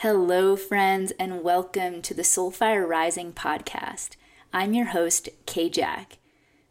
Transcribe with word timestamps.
Hello, 0.00 0.56
friends, 0.56 1.10
and 1.18 1.42
welcome 1.42 2.02
to 2.02 2.12
the 2.12 2.20
Soulfire 2.20 2.86
Rising 2.86 3.32
podcast. 3.32 4.10
I'm 4.52 4.74
your 4.74 4.88
host, 4.88 5.30
Kay 5.46 5.70
Jack. 5.70 6.18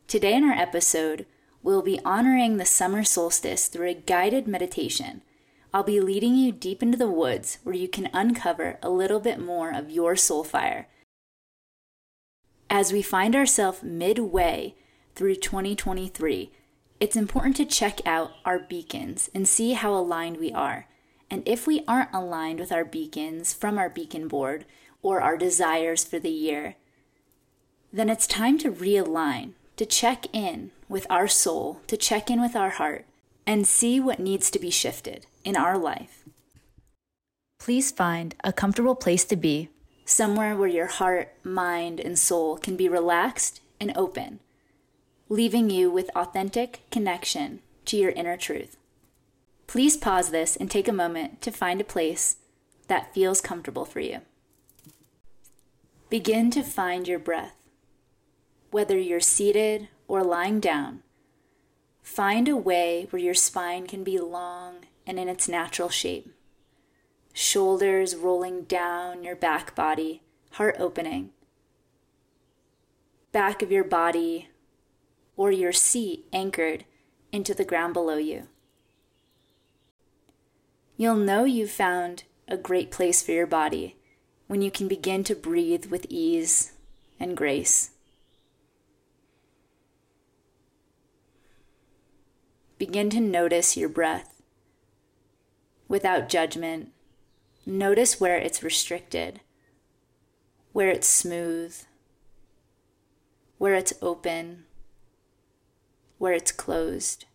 Today, 0.07 0.35
in 0.35 0.43
our 0.43 0.53
episode, 0.53 1.25
we'll 1.63 1.81
be 1.81 1.99
honoring 2.05 2.57
the 2.57 2.65
summer 2.65 3.03
solstice 3.03 3.67
through 3.67 3.87
a 3.87 3.93
guided 3.95 4.47
meditation. 4.47 5.23
I'll 5.73 5.81
be 5.81 5.99
leading 5.99 6.35
you 6.35 6.51
deep 6.51 6.83
into 6.83 6.99
the 6.99 7.09
woods 7.09 7.57
where 7.63 7.73
you 7.73 7.87
can 7.87 8.11
uncover 8.13 8.77
a 8.83 8.91
little 8.91 9.19
bit 9.19 9.39
more 9.39 9.73
of 9.73 9.89
your 9.89 10.13
soulfire. 10.13 10.85
As 12.69 12.93
we 12.93 13.01
find 13.01 13.35
ourselves 13.35 13.81
midway 13.81 14.75
through 15.15 15.37
2023, 15.37 16.51
it's 16.99 17.15
important 17.15 17.55
to 17.55 17.65
check 17.65 18.01
out 18.05 18.33
our 18.45 18.59
beacons 18.59 19.31
and 19.33 19.47
see 19.47 19.73
how 19.73 19.95
aligned 19.95 20.37
we 20.37 20.51
are. 20.51 20.85
And 21.35 21.43
if 21.45 21.67
we 21.67 21.83
aren't 21.85 22.13
aligned 22.13 22.61
with 22.61 22.71
our 22.71 22.85
beacons 22.85 23.53
from 23.53 23.77
our 23.77 23.89
beacon 23.89 24.29
board 24.29 24.63
or 25.01 25.19
our 25.19 25.35
desires 25.35 26.05
for 26.05 26.17
the 26.17 26.31
year, 26.31 26.75
then 27.91 28.07
it's 28.07 28.25
time 28.25 28.57
to 28.59 28.71
realign, 28.71 29.51
to 29.75 29.85
check 29.85 30.27
in 30.31 30.71
with 30.87 31.05
our 31.09 31.27
soul, 31.27 31.81
to 31.87 31.97
check 31.97 32.31
in 32.31 32.39
with 32.39 32.55
our 32.55 32.69
heart, 32.69 33.05
and 33.45 33.67
see 33.67 33.99
what 33.99 34.17
needs 34.17 34.49
to 34.49 34.59
be 34.59 34.69
shifted 34.69 35.25
in 35.43 35.57
our 35.57 35.77
life. 35.77 36.23
Please 37.59 37.91
find 37.91 38.33
a 38.41 38.53
comfortable 38.53 38.95
place 38.95 39.25
to 39.25 39.35
be, 39.35 39.67
somewhere 40.05 40.55
where 40.55 40.69
your 40.69 40.87
heart, 40.87 41.33
mind, 41.43 41.99
and 41.99 42.17
soul 42.17 42.55
can 42.55 42.77
be 42.77 42.87
relaxed 42.87 43.59
and 43.81 43.91
open, 43.97 44.39
leaving 45.27 45.69
you 45.69 45.91
with 45.91 46.09
authentic 46.15 46.79
connection 46.91 47.59
to 47.83 47.97
your 47.97 48.11
inner 48.11 48.37
truth. 48.37 48.77
Please 49.67 49.97
pause 49.97 50.29
this 50.29 50.55
and 50.55 50.69
take 50.69 50.87
a 50.87 50.93
moment 50.93 51.41
to 51.41 51.51
find 51.51 51.81
a 51.81 51.85
place 51.85 52.37
that 52.87 53.13
feels 53.13 53.41
comfortable 53.41 53.85
for 53.85 53.99
you. 53.99 54.21
Begin 56.09 56.51
to 56.51 56.63
find 56.63 57.07
your 57.07 57.19
breath. 57.19 57.55
Whether 58.71 58.97
you're 58.97 59.19
seated 59.19 59.89
or 60.07 60.23
lying 60.23 60.59
down, 60.59 61.01
find 62.03 62.47
a 62.47 62.55
way 62.55 63.07
where 63.09 63.21
your 63.21 63.33
spine 63.33 63.87
can 63.87 64.03
be 64.03 64.19
long 64.19 64.85
and 65.07 65.19
in 65.19 65.27
its 65.27 65.49
natural 65.49 65.89
shape. 65.89 66.31
Shoulders 67.33 68.15
rolling 68.15 68.63
down 68.63 69.23
your 69.23 69.35
back 69.35 69.75
body, 69.75 70.21
heart 70.51 70.75
opening. 70.79 71.31
Back 73.31 73.61
of 73.61 73.71
your 73.71 73.83
body 73.83 74.49
or 75.35 75.51
your 75.51 75.73
seat 75.73 76.25
anchored 76.31 76.85
into 77.31 77.53
the 77.53 77.65
ground 77.65 77.93
below 77.93 78.17
you. 78.17 78.47
You'll 80.97 81.15
know 81.15 81.43
you've 81.43 81.71
found 81.71 82.23
a 82.47 82.55
great 82.55 82.89
place 82.89 83.21
for 83.21 83.31
your 83.31 83.47
body 83.47 83.97
when 84.47 84.61
you 84.61 84.71
can 84.71 84.87
begin 84.87 85.23
to 85.25 85.35
breathe 85.35 85.87
with 85.87 86.05
ease 86.09 86.71
and 87.19 87.35
grace. 87.35 87.91
Begin 92.77 93.09
to 93.09 93.19
notice 93.19 93.75
your 93.75 93.89
breath 93.89 94.41
without 95.87 96.29
judgment. 96.29 96.89
Notice 97.65 98.21
where 98.21 98.37
it's 98.37 98.63
restricted, 98.63 99.41
where 100.71 100.89
it's 100.89 101.07
smooth, 101.07 101.75
where 103.57 103.75
it's 103.75 103.93
open, 104.01 104.65
where 106.19 106.33
it's 106.33 106.51
closed. 106.51 107.25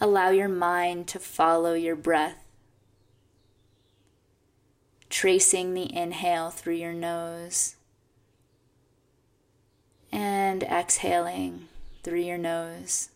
Allow 0.00 0.30
your 0.30 0.48
mind 0.48 1.08
to 1.08 1.18
follow 1.18 1.74
your 1.74 1.96
breath, 1.96 2.44
tracing 5.10 5.74
the 5.74 5.94
inhale 5.94 6.48
through 6.48 6.74
your 6.74 6.94
nose 6.94 7.76
and 10.10 10.62
exhaling 10.62 11.68
through 12.02 12.20
your 12.20 12.38
nose. 12.38 13.10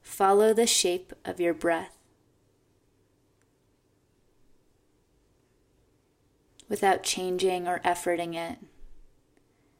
Follow 0.00 0.52
the 0.54 0.66
shape 0.66 1.12
of 1.24 1.40
your 1.40 1.54
breath. 1.54 1.96
Without 6.68 7.02
changing 7.02 7.66
or 7.66 7.80
efforting 7.80 8.34
it. 8.34 8.58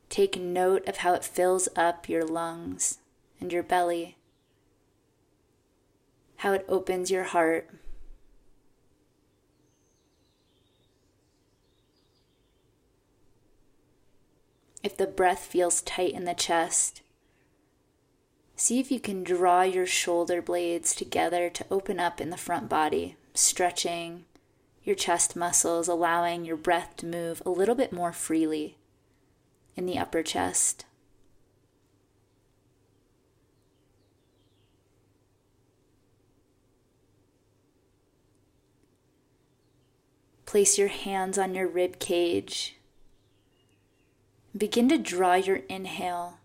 Take 0.08 0.40
note 0.40 0.88
of 0.88 0.98
how 0.98 1.14
it 1.14 1.24
fills 1.24 1.68
up 1.76 2.08
your 2.08 2.24
lungs 2.24 2.98
and 3.40 3.52
your 3.52 3.62
belly, 3.62 4.16
how 6.36 6.52
it 6.52 6.64
opens 6.68 7.10
your 7.10 7.24
heart. 7.24 7.68
If 14.82 14.96
the 14.96 15.06
breath 15.06 15.40
feels 15.40 15.82
tight 15.82 16.14
in 16.14 16.24
the 16.24 16.32
chest, 16.32 17.02
see 18.56 18.80
if 18.80 18.90
you 18.90 19.00
can 19.00 19.22
draw 19.22 19.62
your 19.62 19.84
shoulder 19.84 20.40
blades 20.40 20.94
together 20.94 21.50
to 21.50 21.66
open 21.70 22.00
up 22.00 22.20
in 22.20 22.30
the 22.30 22.36
front 22.38 22.70
body, 22.70 23.16
stretching 23.34 24.24
your 24.82 24.96
chest 24.96 25.36
muscles, 25.36 25.86
allowing 25.86 26.46
your 26.46 26.56
breath 26.56 26.96
to 26.96 27.06
move 27.06 27.42
a 27.44 27.50
little 27.50 27.74
bit 27.74 27.92
more 27.92 28.12
freely 28.12 28.77
in 29.78 29.86
the 29.86 29.96
upper 29.96 30.24
chest. 30.24 30.84
Place 40.46 40.76
your 40.76 40.88
hands 40.88 41.38
on 41.38 41.54
your 41.54 41.68
rib 41.68 42.00
cage. 42.00 42.76
Begin 44.56 44.88
to 44.88 44.98
draw 44.98 45.34
your 45.34 45.58
inhale 45.68 46.38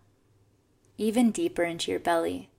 even 0.96 1.32
deeper 1.32 1.64
into 1.64 1.90
your 1.90 1.98
belly. 1.98 2.50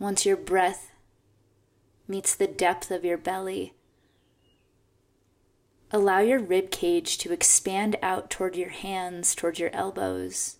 Once 0.00 0.26
your 0.26 0.36
breath 0.36 0.90
meets 2.08 2.34
the 2.34 2.48
depth 2.48 2.90
of 2.90 3.04
your 3.04 3.18
belly, 3.18 3.74
Allow 5.92 6.20
your 6.20 6.38
rib 6.38 6.70
cage 6.70 7.18
to 7.18 7.32
expand 7.32 7.96
out 8.00 8.30
toward 8.30 8.54
your 8.54 8.68
hands, 8.68 9.34
toward 9.34 9.58
your 9.58 9.70
elbows. 9.74 10.56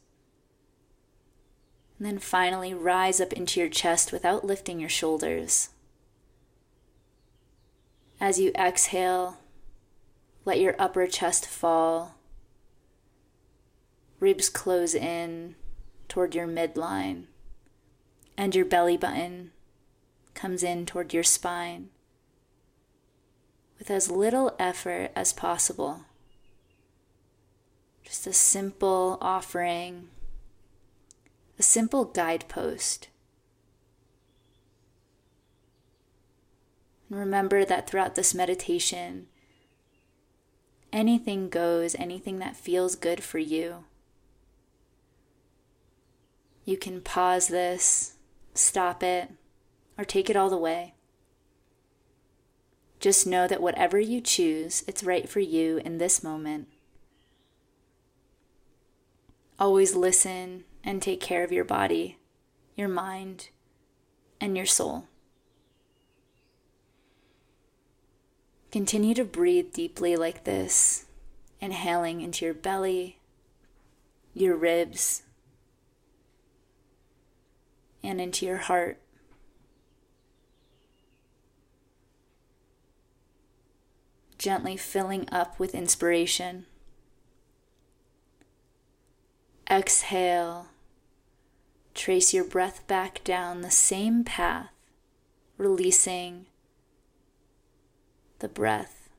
And 1.99 2.07
then 2.07 2.19
finally 2.19 2.75
rise 2.75 3.21
up 3.21 3.33
into 3.33 3.61
your 3.61 3.69
chest 3.69 4.11
without 4.11 4.45
lifting 4.45 4.81
your 4.81 4.89
shoulders. 4.89 5.69
As 8.21 8.41
you 8.41 8.51
exhale, 8.57 9.39
let 10.45 10.59
your 10.59 10.75
upper 10.81 11.07
chest 11.07 11.47
fall. 11.47 12.17
Ribs 14.19 14.49
close 14.49 14.95
in 14.95 15.55
toward 16.09 16.35
your 16.35 16.49
midline, 16.49 17.27
and 18.37 18.55
your 18.55 18.65
belly 18.65 18.97
button 18.97 19.53
comes 20.35 20.63
in 20.63 20.87
toward 20.87 21.15
your 21.15 21.23
spine 21.23 21.91
with 23.81 23.91
as 23.91 24.11
little 24.11 24.55
effort 24.59 25.11
as 25.17 25.33
possible. 25.33 26.03
Just 28.05 28.27
a 28.27 28.33
simple 28.33 29.17
offering, 29.23 30.09
a 31.59 31.63
simple 31.63 32.05
guidepost. 32.05 33.09
And 37.09 37.19
remember 37.19 37.65
that 37.65 37.89
throughout 37.89 38.17
this 38.17 38.35
meditation, 38.35 39.29
anything 40.93 41.49
goes, 41.49 41.97
anything 41.99 42.39
that 42.39 42.57
feels 42.57 42.95
good 42.95 43.25
for 43.25 43.39
you. 43.39 43.85
You 46.67 46.77
can 46.77 47.01
pause 47.01 47.49
this, 47.49 48.17
stop 48.53 49.03
it, 49.03 49.31
or 49.97 50.05
take 50.05 50.29
it 50.29 50.37
all 50.37 50.51
the 50.51 50.59
way. 50.59 50.93
Just 53.01 53.27
know 53.27 53.49
that 53.49 53.63
whatever 53.63 53.99
you 53.99 54.21
choose, 54.21 54.85
it's 54.87 55.03
right 55.03 55.29
for 55.29 55.41
you 55.41 55.79
in 55.79 55.97
this 55.97 56.23
moment. 56.23 56.69
Always 59.59 59.95
listen 59.95 60.65
and 60.85 61.01
take 61.01 61.21
care 61.21 61.43
of 61.43 61.51
your 61.51 61.65
body, 61.65 62.19
your 62.77 62.89
mind, 62.89 63.49
and 64.39 64.55
your 64.57 64.67
soul. 64.67 65.07
Continue 68.71 69.15
to 69.15 69.25
breathe 69.25 69.73
deeply 69.73 70.15
like 70.15 70.45
this, 70.45 71.07
inhaling 71.61 72.21
into 72.21 72.45
your 72.45 72.55
belly, 72.55 73.19
your 74.35 74.57
ribs, 74.57 75.23
and 78.03 78.21
into 78.21 78.47
your 78.47 78.59
heart. 78.59 79.00
Gently 84.41 84.75
filling 84.75 85.29
up 85.31 85.61
with 85.61 85.75
inspiration. 85.75 86.65
Exhale, 89.71 90.69
trace 91.95 92.33
your 92.33 92.45
breath 92.45 92.87
back 92.87 93.23
down 93.23 93.61
the 93.61 93.71
same 93.71 94.25
path, 94.25 94.71
releasing 95.59 96.47
the 98.39 98.49
breath. 98.49 99.11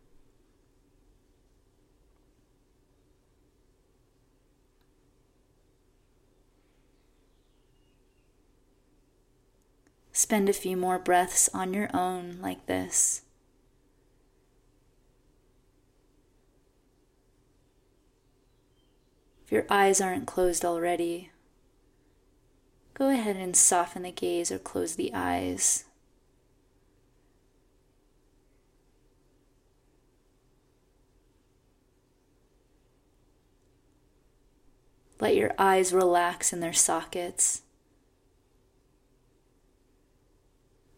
Spend 10.12 10.50
a 10.50 10.54
few 10.54 10.76
more 10.76 10.98
breaths 10.98 11.48
on 11.54 11.76
your 11.76 11.90
own 11.94 12.40
like 12.42 12.66
this. 12.66 13.22
If 19.52 19.56
your 19.56 19.66
eyes 19.70 20.00
aren't 20.00 20.28
closed 20.28 20.64
already, 20.64 21.30
go 22.94 23.10
ahead 23.10 23.36
and 23.36 23.54
soften 23.54 24.04
the 24.04 24.12
gaze 24.14 24.50
or 24.50 24.58
close 24.58 24.96
the 24.96 25.12
eyes. 25.14 25.84
Let 35.20 35.36
your 35.36 35.52
eyes 35.60 35.92
relax 35.92 36.54
in 36.54 36.62
their 36.62 36.72
sockets. 36.72 37.64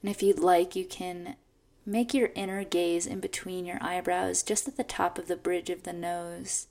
And 0.04 0.12
if 0.12 0.22
you'd 0.22 0.38
like, 0.38 0.76
you 0.76 0.86
can 0.86 1.38
make 1.88 2.14
your 2.14 2.30
inner 2.36 2.64
gaze 2.64 3.08
in 3.08 3.20
between 3.20 3.66
your 3.66 3.80
eyebrows, 3.82 4.44
just 4.44 4.68
at 4.68 4.78
the 4.78 4.84
top 4.84 5.18
of 5.18 5.28
the 5.28 5.36
bridge 5.36 5.72
of 5.72 5.82
the 5.82 5.92
nose. 5.92 6.68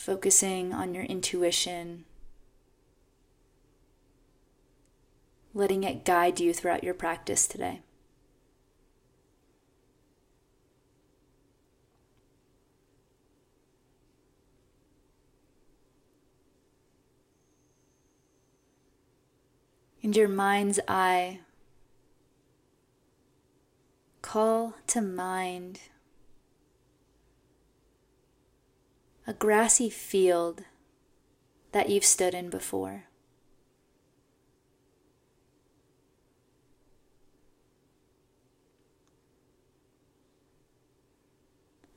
Focusing 0.00 0.72
on 0.72 0.94
your 0.94 1.04
intuition, 1.04 2.06
letting 5.52 5.84
it 5.84 6.06
guide 6.06 6.40
you 6.40 6.54
throughout 6.54 6.82
your 6.82 6.94
practice 6.94 7.46
today. 7.46 7.82
and 20.02 20.16
your 20.16 20.28
mind's 20.28 20.80
eye. 20.88 21.40
Call 24.22 24.72
to 24.86 25.02
mind 25.02 25.89
a 29.26 29.32
grassy 29.32 29.90
field 29.90 30.64
that 31.72 31.88
you've 31.88 32.04
stood 32.04 32.34
in 32.34 32.50
before. 32.50 33.04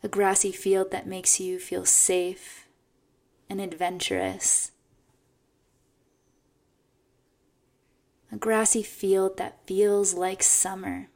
A 0.03 0.07
grassy 0.07 0.51
field 0.51 0.91
that 0.91 1.07
makes 1.07 1.39
you 1.39 1.59
feel 1.59 1.85
safe 1.85 2.67
and 3.49 3.61
adventurous. 3.61 4.73
a 8.33 8.35
grassy 8.35 8.81
field 8.81 9.37
that 9.37 9.63
feels 9.67 10.15
like 10.15 10.41
summer. 10.41 11.07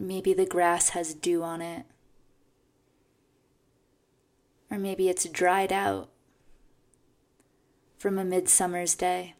Maybe 0.00 0.32
the 0.32 0.46
grass 0.46 0.90
has 0.90 1.12
dew 1.12 1.42
on 1.42 1.60
it. 1.60 1.84
Or 4.70 4.78
maybe 4.78 5.10
it's 5.10 5.28
dried 5.28 5.72
out 5.72 6.08
from 7.98 8.18
a 8.18 8.24
midsummer's 8.24 8.94
day. 8.94 9.34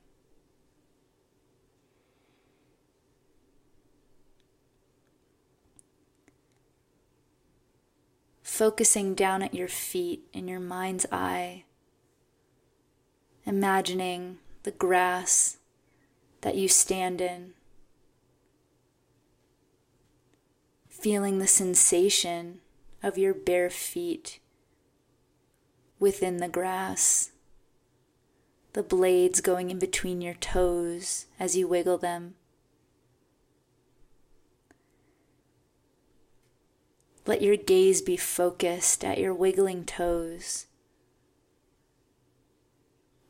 Focusing 8.42 9.14
down 9.14 9.42
at 9.42 9.54
your 9.54 9.68
feet 9.68 10.28
in 10.34 10.46
your 10.46 10.60
mind's 10.60 11.06
eye 11.10 11.64
imagining 13.46 14.36
the 14.64 14.70
grass 14.70 15.56
that 16.42 16.54
you 16.54 16.68
stand 16.68 17.22
in, 17.22 17.54
feeling 21.00 21.38
the 21.38 21.46
sensation 21.46 22.60
of 23.02 23.16
your 23.16 23.32
bare 23.32 23.70
feet 23.70 24.38
within 25.98 26.36
the 26.36 26.48
grass, 26.48 27.32
the 28.74 28.82
blades 28.82 29.40
going 29.40 29.70
in 29.70 29.78
between 29.78 30.20
your 30.20 30.34
toes 30.34 31.26
as 31.38 31.56
you 31.56 31.66
wiggle 31.66 31.98
them. 31.98 32.34
Let 37.26 37.42
your 37.42 37.56
gaze 37.56 38.02
be 38.02 38.16
focused 38.16 39.04
at 39.04 39.18
your 39.18 39.34
wiggling 39.34 39.84
toes 39.84 40.66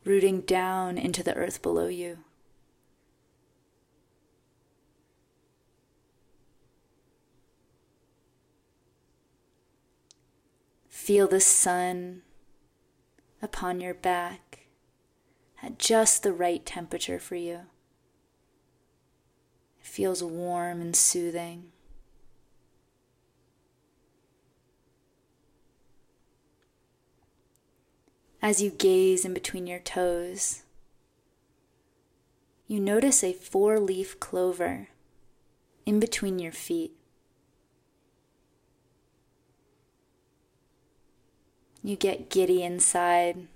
rooting 0.04 0.40
down 0.40 0.98
into 0.98 1.22
the 1.22 1.34
earth 1.34 1.62
below 1.62 1.86
you. 1.86 2.18
Feel 11.10 11.26
the 11.26 11.40
sun 11.40 12.22
upon 13.42 13.80
your 13.80 13.94
back 13.94 14.68
at 15.60 15.76
just 15.76 16.22
the 16.22 16.32
right 16.32 16.64
temperature 16.64 17.18
for 17.18 17.34
you. 17.34 17.62
It 19.80 19.86
feels 19.86 20.22
warm 20.22 20.80
and 20.80 20.94
soothing. 20.94 21.72
As 28.40 28.62
you 28.62 28.70
gaze 28.70 29.24
in 29.24 29.34
between 29.34 29.66
your 29.66 29.80
toes, 29.80 30.62
you 32.68 32.78
notice 32.78 33.24
a 33.24 33.32
four 33.32 33.80
leaf 33.80 34.20
clover 34.20 34.90
in 35.84 35.98
between 35.98 36.38
your 36.38 36.52
feet. 36.52 36.99
You 41.82 41.96
get 41.96 42.28
giddy 42.28 42.62
inside 42.62 43.48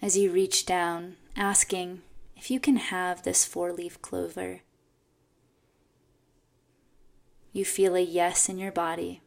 as 0.00 0.16
you 0.16 0.30
reach 0.30 0.64
down, 0.64 1.16
asking 1.36 2.02
if 2.36 2.50
you 2.50 2.60
can 2.60 2.76
have 2.76 3.22
this 3.22 3.44
four 3.44 3.72
leaf 3.72 4.00
clover. 4.00 4.60
You 7.52 7.64
feel 7.64 7.94
a 7.94 8.00
yes 8.00 8.48
in 8.48 8.58
your 8.58 8.72
body 8.72 9.20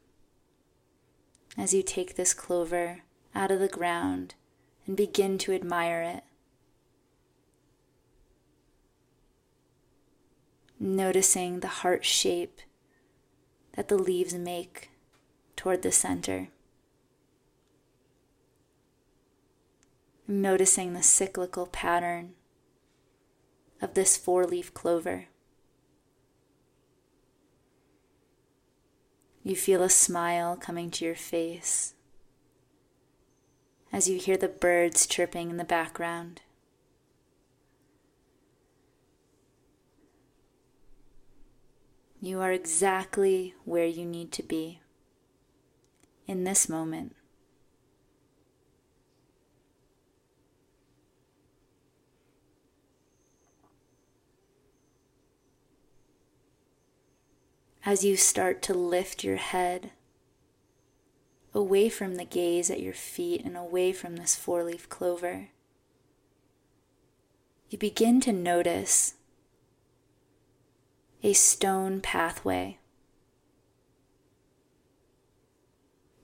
as 1.58 1.74
you 1.74 1.84
take 1.84 2.16
this 2.16 2.34
clover 2.34 3.02
out 3.36 3.52
of 3.52 3.60
the 3.60 3.68
ground 3.68 4.36
and 4.88 4.96
begin 4.98 5.38
to 5.40 5.54
admire 5.54 6.02
it. 6.02 6.24
Noticing 10.80 11.60
the 11.60 11.68
heart 11.68 12.06
shape 12.06 12.62
that 13.74 13.88
the 13.88 13.98
leaves 13.98 14.34
make 14.34 14.90
toward 15.60 15.82
the 15.82 15.92
center. 15.92 16.48
Noticing 20.26 20.94
the 20.94 21.04
cyclical 21.04 21.66
pattern 21.66 22.32
of 23.82 23.94
this 23.94 24.16
four 24.16 24.46
leaf 24.46 24.74
clover. 24.74 25.26
You 29.44 29.58
feel 29.58 29.84
a 29.84 29.90
smile 29.90 30.56
coming 30.56 30.90
to 30.92 31.04
your 31.04 31.16
face 31.16 31.94
as 33.92 34.08
you 34.08 34.18
hear 34.18 34.38
the 34.38 34.48
birds 34.48 35.06
chirping 35.06 35.50
in 35.50 35.58
the 35.58 35.66
background. 35.66 36.40
You 42.22 42.40
are 42.40 42.54
exactly 42.54 43.56
where 43.66 43.86
you 43.86 44.06
need 44.06 44.32
to 44.32 44.44
be 44.44 44.80
in 46.30 46.44
this 46.44 46.70
moment. 46.70 47.16
as 57.86 58.04
you 58.04 58.16
start 58.16 58.62
to 58.62 58.74
lift 58.74 59.24
your 59.24 59.38
head 59.38 59.90
away 61.56 61.90
from 61.90 62.16
the 62.16 62.26
gaze 62.26 62.70
at 62.70 62.82
your 62.82 62.94
feet 62.94 63.44
and 63.44 63.58
away 63.58 63.92
from 63.92 64.18
this 64.18 64.36
four 64.36 64.64
leaf 64.64 64.88
clover, 64.90 65.48
you 67.70 67.78
begin 67.80 68.22
to 68.22 68.32
notice 68.32 69.16
a 71.24 71.34
stone 71.34 72.00
pathway 72.00 72.78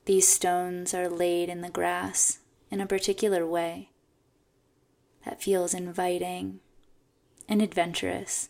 These 0.06 0.28
stones 0.28 0.94
are 0.94 1.10
laid 1.10 1.50
in 1.50 1.62
the 1.62 1.70
grass 1.70 2.40
in 2.70 2.80
a 2.80 2.86
particular 2.86 3.46
way 3.46 3.90
that 5.26 5.42
feels 5.42 5.74
inviting 5.74 6.60
and 7.50 7.60
adventurous. 7.60 8.50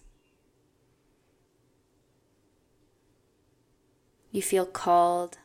You 4.32 4.42
feel 4.42 4.66
called 4.66 5.38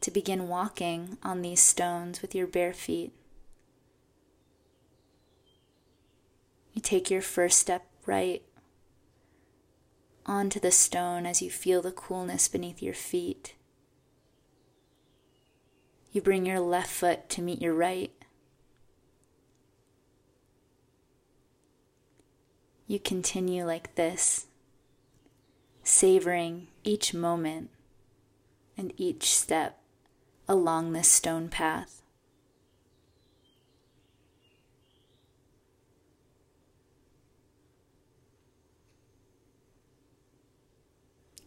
to 0.00 0.10
begin 0.10 0.48
walking 0.48 1.16
on 1.22 1.42
these 1.42 1.60
stones 1.60 2.20
with 2.20 2.34
your 2.34 2.48
bare 2.48 2.72
feet. 2.72 3.12
You 6.72 6.82
take 6.82 7.08
your 7.08 7.22
first 7.22 7.58
step 7.58 7.86
right 8.04 8.42
onto 10.26 10.58
the 10.58 10.72
stone 10.72 11.24
as 11.24 11.40
you 11.40 11.50
feel 11.50 11.82
the 11.82 11.92
coolness 11.92 12.48
beneath 12.48 12.82
your 12.82 12.94
feet. 12.94 13.54
You 16.10 16.22
bring 16.22 16.46
your 16.46 16.60
left 16.60 16.90
foot 16.90 17.28
to 17.30 17.42
meet 17.42 17.60
your 17.60 17.74
right. 17.74 18.12
You 22.86 22.98
continue 22.98 23.66
like 23.66 23.94
this, 23.96 24.46
savoring 25.82 26.68
each 26.84 27.12
moment 27.12 27.68
and 28.78 28.94
each 28.96 29.34
step 29.34 29.78
along 30.48 30.92
this 30.92 31.08
stone 31.08 31.50
path. 31.50 32.00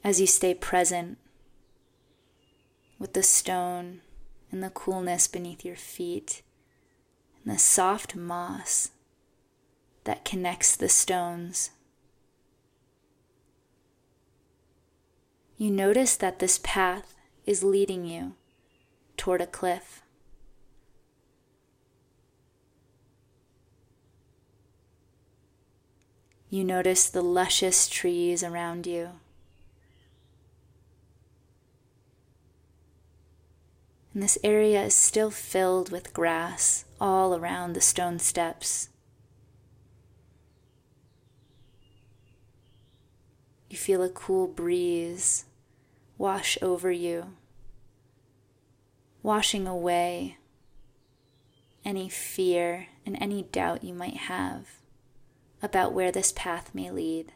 As 0.03 0.21
you 0.21 0.27
stay 0.27 0.53
present 0.53 1.17
with 2.99 3.13
the 3.13 3.23
stone 3.23 4.01
and 4.51 4.61
the 4.61 4.69
coolness 4.69 5.27
beneath 5.27 5.63
your 5.63 5.75
feet 5.75 6.41
and 7.43 7.53
the 7.53 7.59
soft 7.59 8.15
moss 8.15 8.91
that 10.03 10.25
connects 10.25 10.75
the 10.75 10.89
stones. 10.89 11.71
You 15.57 15.71
notice 15.71 16.15
that 16.17 16.39
this 16.39 16.59
path 16.63 17.15
is 17.45 17.63
leading 17.63 18.05
you 18.05 18.33
toward 19.15 19.41
a 19.41 19.47
cliff. 19.47 20.01
You 26.49 26.65
notice 26.65 27.07
the 27.07 27.21
luscious 27.21 27.87
trees 27.87 28.43
around 28.43 28.85
you. 28.85 29.20
And 34.13 34.21
this 34.21 34.37
area 34.43 34.83
is 34.83 34.93
still 34.93 35.31
filled 35.31 35.91
with 35.91 36.13
grass 36.13 36.85
all 36.99 37.35
around 37.35 37.73
the 37.73 37.81
stone 37.81 38.19
steps. 38.19 38.89
You 43.69 43.77
feel 43.77 44.03
a 44.03 44.09
cool 44.09 44.47
breeze 44.47 45.45
wash 46.17 46.57
over 46.61 46.91
you, 46.91 47.33
washing 49.23 49.65
away 49.65 50.37
any 51.85 52.09
fear 52.09 52.87
and 53.05 53.17
any 53.21 53.43
doubt 53.43 53.83
you 53.83 53.93
might 53.93 54.17
have 54.17 54.67
about 55.63 55.93
where 55.93 56.11
this 56.11 56.33
path 56.33 56.75
may 56.75 56.91
lead. 56.91 57.31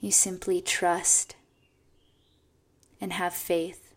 You 0.00 0.12
simply 0.12 0.60
trust 0.60 1.34
and 3.00 3.12
have 3.12 3.34
faith 3.34 3.87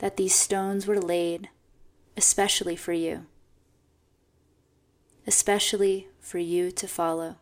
that 0.00 0.16
these 0.16 0.34
stones 0.34 0.86
were 0.86 1.00
laid 1.00 1.48
especially 2.16 2.74
for 2.76 2.92
you, 2.92 3.26
especially 5.26 6.08
for 6.20 6.38
you 6.38 6.70
to 6.70 6.88
follow. 6.88 7.36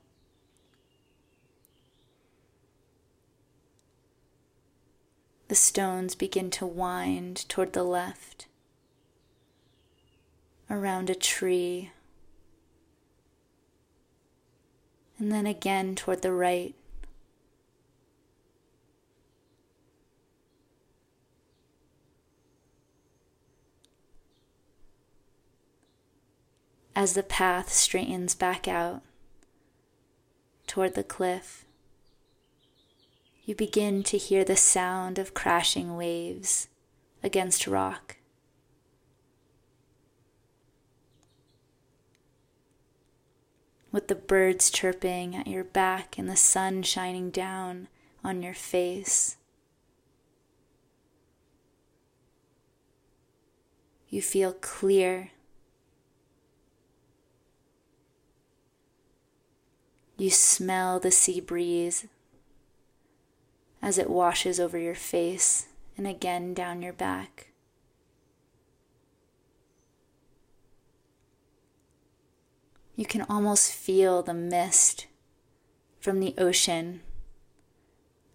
The 5.48 5.54
stones 5.54 6.14
begin 6.14 6.50
to 6.50 6.66
wind 6.66 7.48
toward 7.48 7.72
the 7.72 7.82
left, 7.82 8.46
around 10.68 11.08
a 11.08 11.14
tree, 11.14 11.90
and 15.18 15.32
then 15.32 15.46
again 15.46 15.94
toward 15.94 16.22
the 16.22 16.32
right. 16.32 16.74
As 26.98 27.14
the 27.14 27.22
path 27.22 27.72
straightens 27.72 28.34
back 28.34 28.66
out 28.66 29.02
toward 30.66 30.96
the 30.96 31.04
cliff, 31.04 31.64
you 33.44 33.54
begin 33.54 34.02
to 34.02 34.18
hear 34.18 34.42
the 34.42 34.56
sound 34.56 35.16
of 35.16 35.32
crashing 35.32 35.96
waves 35.96 36.66
against 37.22 37.68
rock. 37.68 38.16
With 43.92 44.08
the 44.08 44.16
birds 44.16 44.68
chirping 44.68 45.36
at 45.36 45.46
your 45.46 45.62
back 45.62 46.18
and 46.18 46.28
the 46.28 46.34
sun 46.34 46.82
shining 46.82 47.30
down 47.30 47.86
on 48.24 48.42
your 48.42 48.54
face. 48.54 49.36
You 54.08 54.20
feel 54.20 54.52
clear 54.52 55.30
You 60.18 60.30
smell 60.30 60.98
the 60.98 61.12
sea 61.12 61.40
breeze 61.40 62.06
as 63.80 63.98
it 63.98 64.10
washes 64.10 64.58
over 64.58 64.76
your 64.76 64.96
face 64.96 65.68
and 65.96 66.08
again 66.08 66.54
down 66.54 66.82
your 66.82 66.92
back. 66.92 67.52
You 72.96 73.06
can 73.06 73.22
almost 73.28 73.72
feel 73.72 74.24
the 74.24 74.34
mist 74.34 75.06
from 76.00 76.18
the 76.18 76.34
ocean 76.36 77.00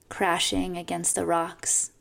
crashing 0.08 0.78
against 0.78 1.16
the 1.16 1.25
rocks. 1.25 1.92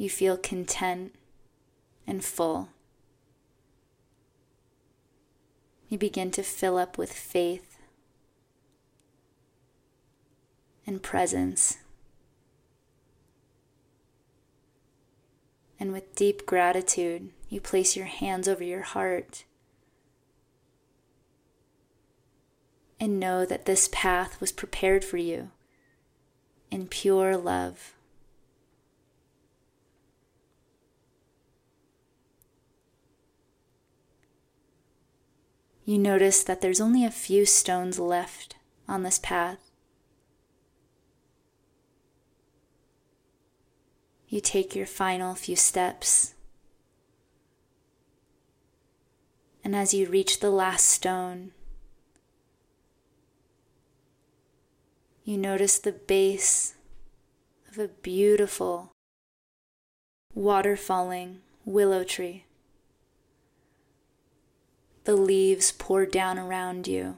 You 0.00 0.08
feel 0.08 0.38
content 0.38 1.14
and 2.06 2.24
full. 2.24 2.70
You 5.90 5.98
begin 5.98 6.30
to 6.30 6.42
fill 6.42 6.78
up 6.78 6.96
with 6.96 7.12
faith 7.12 7.76
and 10.86 11.02
presence. 11.02 11.76
And 15.78 15.92
with 15.92 16.14
deep 16.14 16.46
gratitude, 16.46 17.28
you 17.50 17.60
place 17.60 17.94
your 17.94 18.06
hands 18.06 18.48
over 18.48 18.64
your 18.64 18.80
heart 18.80 19.44
and 22.98 23.20
know 23.20 23.44
that 23.44 23.66
this 23.66 23.86
path 23.92 24.40
was 24.40 24.50
prepared 24.50 25.04
for 25.04 25.18
you 25.18 25.50
in 26.70 26.86
pure 26.86 27.36
love. 27.36 27.92
You 35.90 35.98
notice 35.98 36.44
that 36.44 36.60
there's 36.60 36.80
only 36.80 37.04
a 37.04 37.10
few 37.10 37.44
stones 37.44 37.98
left 37.98 38.54
on 38.86 39.02
this 39.02 39.18
path. 39.18 39.72
You 44.28 44.40
take 44.40 44.76
your 44.76 44.86
final 44.86 45.34
few 45.34 45.56
steps. 45.56 46.34
And 49.64 49.74
as 49.74 49.92
you 49.92 50.08
reach 50.08 50.38
the 50.38 50.50
last 50.52 50.86
stone, 50.86 51.50
you 55.24 55.36
notice 55.36 55.76
the 55.76 55.90
base 55.90 56.74
of 57.68 57.78
a 57.78 57.88
beautiful 57.88 58.92
water 60.34 60.76
falling 60.76 61.40
willow 61.64 62.04
tree 62.04 62.44
the 65.10 65.16
leaves 65.16 65.72
pour 65.72 66.06
down 66.06 66.38
around 66.38 66.86
you. 66.86 67.16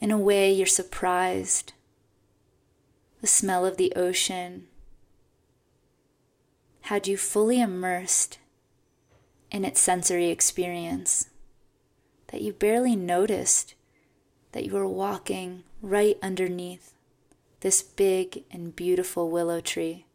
In 0.00 0.10
a 0.10 0.16
way, 0.16 0.50
you're 0.50 0.66
surprised. 0.66 1.74
The 3.20 3.26
smell 3.26 3.66
of 3.66 3.76
the 3.76 3.92
ocean 3.94 4.66
had 6.84 7.06
you 7.06 7.18
fully 7.18 7.60
immersed 7.60 8.38
in 9.50 9.62
its 9.62 9.78
sensory 9.78 10.30
experience 10.30 11.28
that 12.28 12.40
you 12.40 12.54
barely 12.54 12.96
noticed 12.96 13.74
that 14.52 14.64
you 14.64 14.72
were 14.72 14.88
walking 14.88 15.64
right 15.82 16.16
underneath 16.22 16.94
this 17.60 17.82
big 17.82 18.44
and 18.50 18.74
beautiful 18.74 19.28
willow 19.28 19.60
tree 19.60 20.06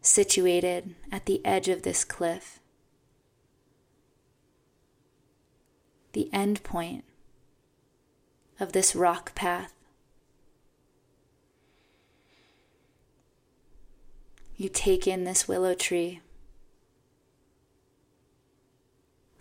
situated 0.00 0.96
at 1.12 1.26
the 1.26 1.40
edge 1.46 1.68
of 1.68 1.82
this 1.82 2.04
cliff. 2.04 2.58
The 6.14 6.32
end 6.32 6.62
point 6.62 7.04
of 8.60 8.72
this 8.72 8.94
rock 8.94 9.34
path. 9.34 9.74
You 14.56 14.68
take 14.68 15.08
in 15.08 15.24
this 15.24 15.48
willow 15.48 15.74
tree. 15.74 16.20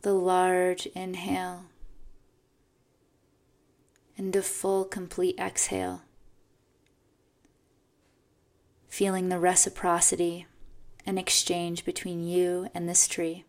The 0.02 0.14
large 0.14 0.88
inhale 0.88 1.66
and 4.18 4.36
a 4.36 4.42
full, 4.42 4.84
complete 4.84 5.38
exhale. 5.38 6.02
Feeling 8.88 9.30
the 9.30 9.40
reciprocity 9.40 10.48
and 11.06 11.20
exchange 11.20 11.86
between 11.86 12.24
you 12.24 12.68
and 12.74 12.90
this 12.90 13.08
tree. 13.08 13.46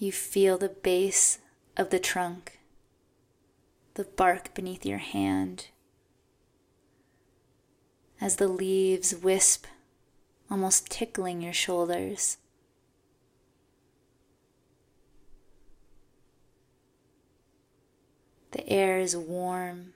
You 0.00 0.12
feel 0.12 0.56
the 0.56 0.70
base 0.70 1.40
of 1.76 1.90
the 1.90 1.98
trunk, 1.98 2.58
the 3.96 4.04
bark 4.04 4.54
beneath 4.54 4.86
your 4.86 4.96
hand, 4.96 5.66
as 8.18 8.36
the 8.36 8.48
leaves 8.48 9.14
wisp, 9.14 9.66
almost 10.50 10.88
tickling 10.88 11.42
your 11.42 11.52
shoulders. 11.52 12.38
The 18.52 18.66
air 18.70 19.00
is 19.00 19.14
warm 19.14 19.92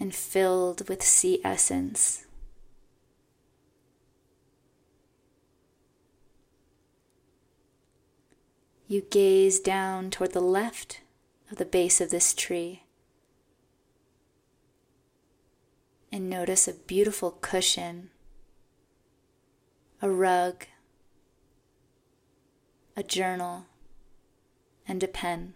and 0.00 0.14
filled 0.14 0.88
with 0.88 1.02
sea 1.02 1.42
essence. 1.44 2.24
You 8.90 9.02
gaze 9.02 9.60
down 9.60 10.10
toward 10.10 10.32
the 10.32 10.40
left 10.40 11.02
of 11.50 11.58
the 11.58 11.66
base 11.66 12.00
of 12.00 12.08
this 12.08 12.32
tree 12.32 12.84
and 16.10 16.30
notice 16.30 16.66
a 16.66 16.72
beautiful 16.72 17.32
cushion, 17.42 18.08
a 20.00 20.08
rug, 20.08 20.64
a 22.96 23.02
journal, 23.02 23.66
and 24.86 25.02
a 25.02 25.08
pen. 25.08 25.52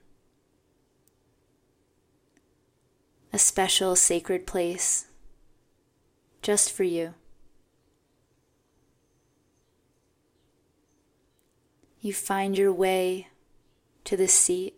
A 3.32 3.38
special 3.38 3.96
sacred 3.96 4.46
place 4.46 5.06
just 6.42 6.70
for 6.70 6.84
you. 6.84 7.14
You 12.04 12.12
find 12.12 12.58
your 12.58 12.72
way 12.72 13.28
to 14.02 14.16
the 14.16 14.26
seat, 14.26 14.74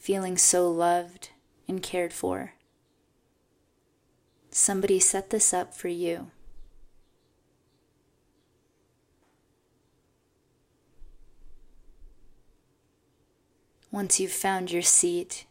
feeling 0.00 0.36
so 0.36 0.68
loved 0.68 1.28
and 1.68 1.80
cared 1.80 2.12
for. 2.12 2.54
Somebody 4.50 4.98
set 4.98 5.30
this 5.30 5.54
up 5.54 5.72
for 5.74 5.86
you. 5.86 6.32
Once 13.92 14.18
you've 14.18 14.32
found 14.32 14.72
your 14.72 14.82
seat, 14.82 15.46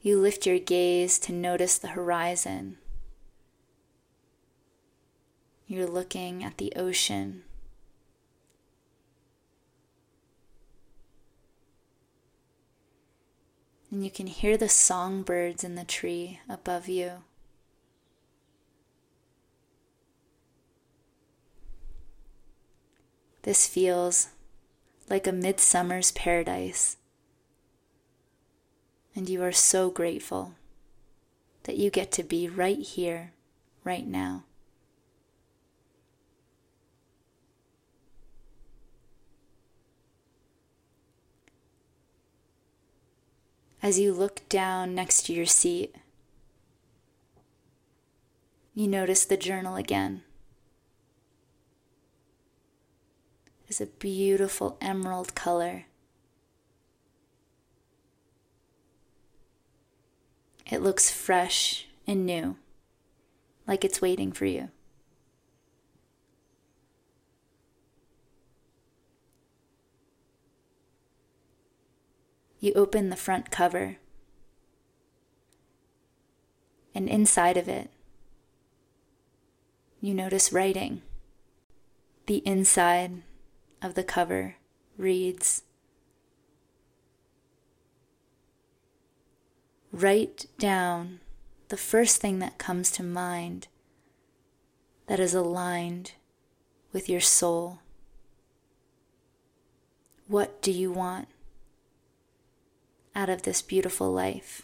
you 0.00 0.20
lift 0.20 0.46
your 0.46 0.60
gaze 0.60 1.18
to 1.18 1.32
notice 1.32 1.78
the 1.78 1.88
horizon. 1.88 2.76
You're 5.72 5.86
looking 5.86 6.44
at 6.44 6.58
the 6.58 6.70
ocean. 6.76 7.44
And 13.90 14.04
you 14.04 14.10
can 14.10 14.26
hear 14.26 14.58
the 14.58 14.68
songbirds 14.68 15.64
in 15.64 15.74
the 15.74 15.84
tree 15.84 16.40
above 16.46 16.90
you. 16.90 17.22
This 23.40 23.66
feels 23.66 24.28
like 25.08 25.26
a 25.26 25.32
midsummer's 25.32 26.12
paradise. 26.12 26.98
And 29.16 29.26
you 29.26 29.42
are 29.42 29.52
so 29.52 29.88
grateful 29.88 30.52
that 31.62 31.78
you 31.78 31.88
get 31.88 32.12
to 32.12 32.22
be 32.22 32.46
right 32.46 32.80
here, 32.80 33.32
right 33.84 34.06
now. 34.06 34.44
As 43.82 43.98
you 43.98 44.12
look 44.12 44.48
down 44.48 44.94
next 44.94 45.24
to 45.24 45.32
your 45.32 45.46
seat, 45.46 45.96
you 48.74 48.86
notice 48.86 49.24
the 49.24 49.36
journal 49.36 49.74
again. 49.76 50.22
It's 53.66 53.80
a 53.80 53.86
beautiful 53.86 54.78
emerald 54.80 55.34
color. 55.34 55.86
It 60.70 60.80
looks 60.80 61.10
fresh 61.10 61.86
and 62.06 62.24
new, 62.24 62.56
like 63.66 63.84
it's 63.84 64.00
waiting 64.00 64.30
for 64.30 64.46
you. 64.46 64.68
You 72.62 72.72
open 72.74 73.10
the 73.10 73.16
front 73.16 73.50
cover. 73.50 73.96
And 76.94 77.08
inside 77.08 77.56
of 77.56 77.68
it, 77.68 77.90
you 80.00 80.14
notice 80.14 80.52
writing. 80.52 81.02
The 82.26 82.36
inside 82.46 83.22
of 83.82 83.94
the 83.94 84.04
cover 84.04 84.54
reads 84.96 85.62
Write 89.90 90.46
down 90.56 91.18
the 91.68 91.76
first 91.76 92.20
thing 92.20 92.38
that 92.38 92.58
comes 92.58 92.92
to 92.92 93.02
mind 93.02 93.66
that 95.08 95.18
is 95.18 95.34
aligned 95.34 96.12
with 96.92 97.08
your 97.08 97.20
soul. 97.20 97.80
What 100.28 100.62
do 100.62 100.70
you 100.70 100.92
want? 100.92 101.26
Out 103.14 103.28
of 103.28 103.42
this 103.42 103.62
beautiful 103.62 104.12
life? 104.12 104.62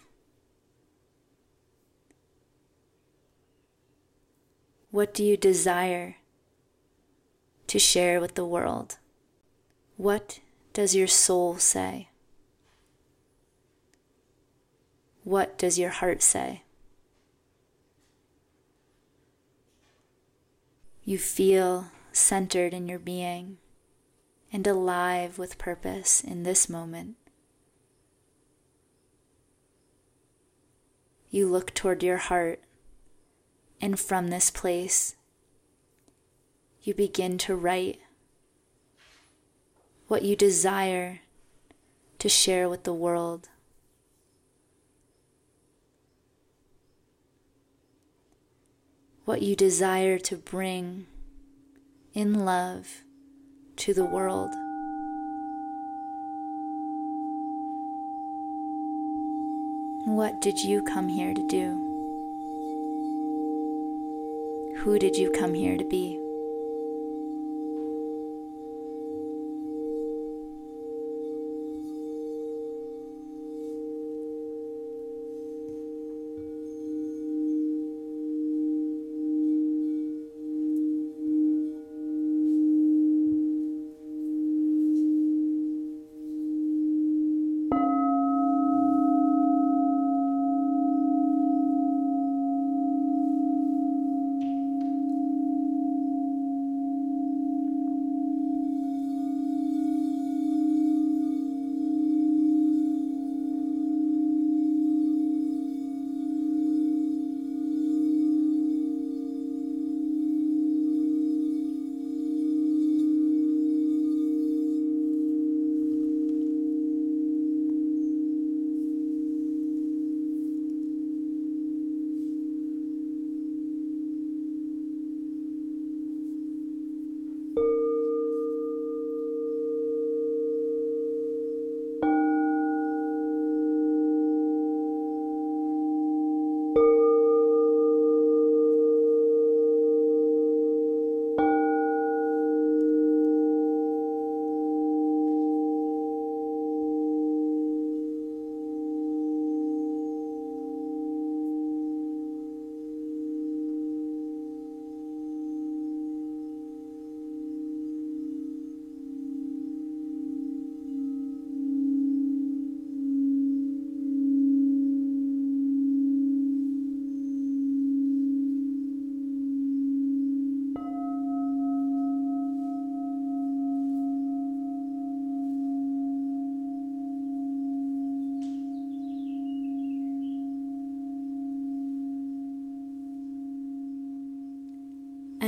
What 4.91 5.13
do 5.13 5.23
you 5.23 5.37
desire 5.37 6.17
to 7.67 7.79
share 7.79 8.21
with 8.21 8.35
the 8.35 8.47
world? 8.47 8.99
What 9.97 10.41
does 10.73 10.95
your 10.95 11.07
soul 11.07 11.59
say? 11.59 12.09
What 15.25 15.59
does 15.59 15.79
your 15.79 15.91
heart 15.91 16.23
say? 16.23 16.63
You 21.05 21.19
feel 21.19 21.89
centered 22.13 22.73
in 22.73 22.89
your 22.89 22.99
being 22.99 23.59
and 24.53 24.67
alive 24.67 25.39
with 25.39 25.59
purpose 25.59 26.23
in 26.23 26.43
this 26.43 26.69
moment. 26.69 27.17
You 31.31 31.49
look 31.49 31.75
toward 31.75 32.03
your 32.03 32.17
heart, 32.17 32.61
and 33.81 33.99
from 33.99 34.29
this 34.29 34.51
place, 34.51 35.17
you 36.83 36.95
begin 36.95 37.39
to 37.39 37.55
write 37.55 38.01
what 40.09 40.23
you 40.23 40.35
desire 40.35 41.21
to 42.19 42.29
share 42.29 42.69
with 42.69 42.85
the 42.85 42.95
world. 42.95 43.49
What 49.25 49.43
you 49.43 49.55
desire 49.55 50.19
to 50.21 50.37
bring 50.37 51.07
in 52.15 52.47
love 52.47 53.03
to 53.77 53.93
the 53.93 54.05
world. 54.05 54.51
What 60.05 60.41
did 60.41 60.63
you 60.63 60.81
come 60.81 61.09
here 61.09 61.35
to 61.35 61.43
do? 61.43 61.85
Who 64.79 64.99
did 64.99 65.17
you 65.17 65.31
come 65.33 65.55
here 65.55 65.77
to 65.77 65.85
be? 65.85 66.28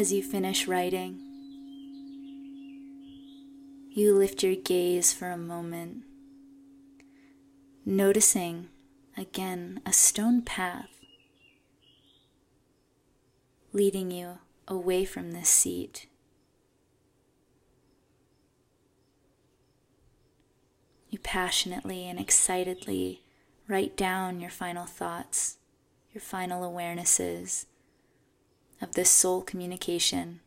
As 0.00 0.14
you 0.14 0.22
finish 0.22 0.66
writing, 0.66 1.20
you 3.90 4.14
lift 4.14 4.42
your 4.42 4.54
gaze 4.54 5.12
for 5.12 5.28
a 5.28 5.36
moment, 5.36 6.04
noticing 7.84 8.70
again 9.14 9.82
a 9.84 9.92
stone 9.92 10.40
path 10.40 10.88
leading 13.74 14.10
you 14.10 14.38
away 14.66 15.04
from 15.04 15.32
this 15.32 15.50
seat. 15.50 16.06
You 21.10 21.18
passionately 21.18 22.08
and 22.08 22.18
excitedly 22.18 23.20
write 23.68 23.98
down 23.98 24.40
your 24.40 24.48
final 24.48 24.86
thoughts, 24.86 25.58
your 26.14 26.22
final 26.22 26.62
awarenesses 26.62 27.66
of 28.80 28.92
this 28.94 29.10
soul 29.10 29.42
communication. 29.42 30.40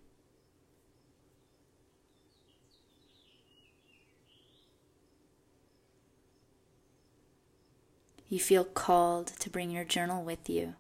You 8.30 8.39
feel 8.39 8.63
called 8.63 9.28
to 9.39 9.50
bring 9.50 9.69
your 9.69 9.84
journal 9.84 10.24
with 10.24 10.50
you 10.50 10.74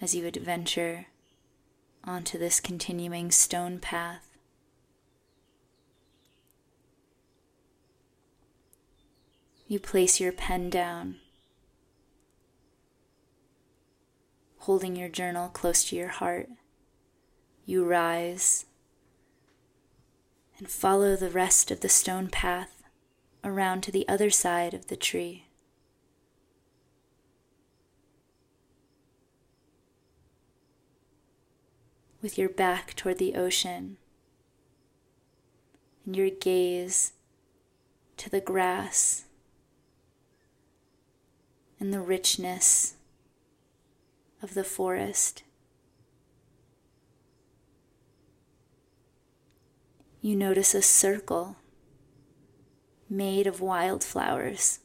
as 0.00 0.14
you 0.14 0.26
adventure 0.26 1.06
onto 2.04 2.38
this 2.38 2.60
continuing 2.60 3.30
stone 3.32 3.80
path. 3.80 4.36
You 9.66 9.80
place 9.80 10.20
your 10.20 10.32
pen 10.32 10.70
down 10.70 11.16
holding 14.62 14.94
your 14.94 15.08
journal 15.08 15.48
close 15.48 15.82
to 15.82 15.96
your 15.96 16.06
heart, 16.06 16.48
you 17.66 17.84
rise 17.84 18.64
and 20.56 20.68
follow 20.68 21.16
the 21.16 21.30
rest 21.30 21.72
of 21.72 21.80
the 21.80 21.88
stone 21.88 22.28
path 22.28 22.84
around 23.42 23.80
to 23.82 23.90
the 23.90 24.06
other 24.06 24.30
side 24.30 24.72
of 24.72 24.86
the 24.86 24.94
tree. 24.94 25.48
With 32.22 32.38
your 32.38 32.48
back 32.48 32.94
toward 32.94 33.18
the 33.18 33.34
ocean 33.34 33.96
and 36.06 36.14
your 36.14 36.30
gaze 36.30 37.14
to 38.16 38.30
the 38.30 38.40
grass 38.40 39.24
and 41.80 41.92
the 41.92 42.00
richness 42.00 42.94
of 44.42 44.54
the 44.54 44.64
forest. 44.64 45.44
You 50.20 50.36
notice 50.36 50.74
a 50.74 50.82
circle 50.82 51.56
made 53.08 53.46
of 53.46 53.60
wildflowers. 53.60 54.80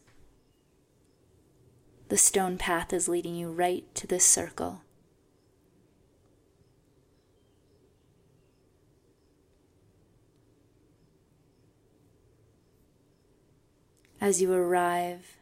The 2.10 2.18
stone 2.18 2.58
path 2.58 2.94
is 2.94 3.10
leading 3.10 3.36
you 3.36 3.52
right 3.52 3.84
to 3.96 4.08
this 4.08 4.26
circle. 4.26 4.82
As 14.20 14.42
you 14.42 14.52
arrive 14.52 15.38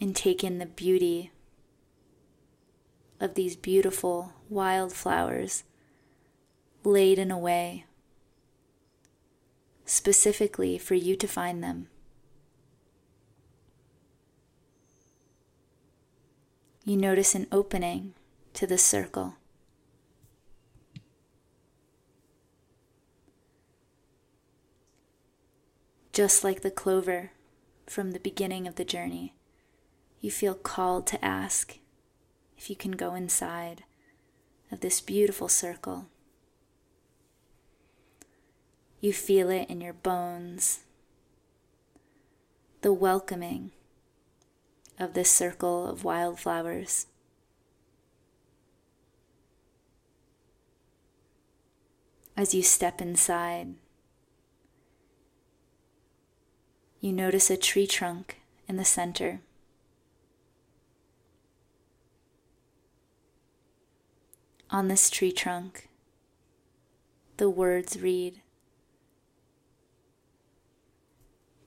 and 0.00 0.14
take 0.14 0.42
in 0.42 0.58
the 0.58 0.66
beauty 0.66 1.30
of 3.20 3.34
these 3.34 3.56
beautiful 3.56 4.32
wildflowers 4.48 5.64
laid 6.84 7.18
in 7.18 7.30
a 7.30 7.38
way 7.38 7.84
specifically 9.84 10.76
for 10.78 10.94
you 10.94 11.16
to 11.16 11.28
find 11.28 11.62
them. 11.62 11.88
You 16.84 16.96
notice 16.96 17.34
an 17.34 17.46
opening 17.50 18.14
to 18.54 18.66
the 18.66 18.78
circle. 18.78 19.34
Just 26.12 26.44
like 26.44 26.62
the 26.62 26.70
clover 26.70 27.32
from 27.86 28.12
the 28.12 28.20
beginning 28.20 28.66
of 28.66 28.76
the 28.76 28.84
journey, 28.84 29.34
you 30.20 30.30
feel 30.30 30.54
called 30.54 31.06
to 31.08 31.24
ask 31.24 31.78
if 32.56 32.70
you 32.70 32.76
can 32.76 32.92
go 32.92 33.14
inside 33.14 33.84
of 34.72 34.80
this 34.80 35.00
beautiful 35.00 35.48
circle. 35.48 36.06
You 39.00 39.12
feel 39.12 39.50
it 39.50 39.68
in 39.68 39.80
your 39.80 39.92
bones, 39.92 40.84
the 42.80 42.92
welcoming 42.92 43.72
of 44.98 45.14
this 45.14 45.30
circle 45.30 45.86
of 45.88 46.04
wildflowers. 46.04 47.06
as 52.36 52.54
you 52.54 52.62
step 52.62 53.00
inside. 53.00 53.74
You 57.00 57.12
notice 57.12 57.50
a 57.50 57.56
tree 57.56 57.86
trunk 57.86 58.36
in 58.68 58.76
the 58.76 58.84
center. 58.84 59.40
On 64.70 64.88
this 64.88 65.10
tree 65.10 65.30
trunk, 65.30 65.88
the 67.36 67.48
words 67.48 68.00
read 68.00 68.40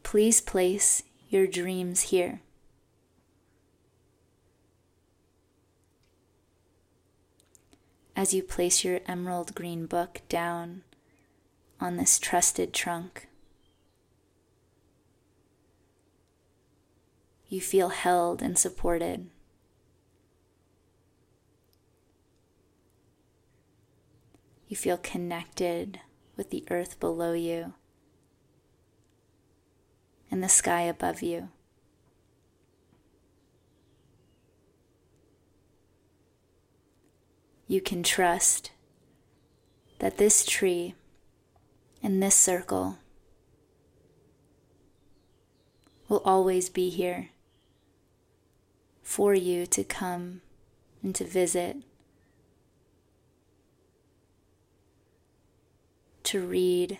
Please 0.03 0.41
place 0.41 1.03
your 1.29 1.45
dreams 1.47 2.01
here. 2.09 2.41
As 8.15 8.33
you 8.33 8.43
place 8.43 8.83
your 8.83 8.99
emerald 9.07 9.55
green 9.55 9.85
book 9.85 10.21
down 10.27 10.81
on 11.79 11.95
this 11.95 12.19
trusted 12.19 12.73
trunk, 12.73 13.29
you 17.47 17.61
feel 17.61 17.89
held 17.89 18.41
and 18.41 18.57
supported. 18.57 19.29
You 24.69 24.77
feel 24.77 24.97
connected 24.97 25.99
with 26.37 26.51
the 26.51 26.63
earth 26.69 26.99
below 26.99 27.33
you 27.33 27.73
and 30.29 30.43
the 30.43 30.47
sky 30.47 30.81
above 30.81 31.23
you. 31.23 31.49
You 37.67 37.81
can 37.81 38.03
trust 38.03 38.71
that 39.97 40.17
this 40.17 40.45
tree 40.45 40.93
and 42.03 42.21
this 42.21 42.35
circle 42.35 42.99
will 46.07 46.21
always 46.23 46.69
be 46.69 46.89
here 46.89 47.29
for 49.01 49.33
you 49.33 49.65
to 49.65 49.83
come 49.83 50.41
and 51.01 51.15
to 51.15 51.25
visit 51.25 51.77
to 56.29 56.39
read 56.39 56.99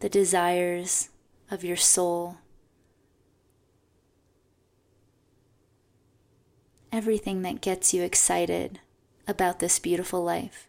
the 0.00 0.08
desires 0.08 1.10
of 1.50 1.62
your 1.62 1.76
soul. 1.76 2.38
Everything 6.90 7.42
that 7.42 7.60
gets 7.60 7.92
you 7.92 8.02
excited 8.02 8.80
about 9.28 9.58
this 9.58 9.78
beautiful 9.78 10.24
life. 10.24 10.66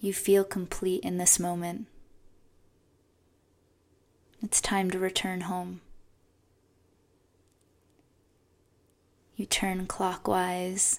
You 0.00 0.12
feel 0.12 0.42
complete 0.42 1.04
in 1.04 1.18
this 1.18 1.38
moment. 1.38 1.86
It's 4.42 4.60
time 4.60 4.90
to 4.90 4.98
return 4.98 5.42
home. 5.42 5.80
You 9.38 9.46
turn 9.46 9.86
clockwise 9.86 10.98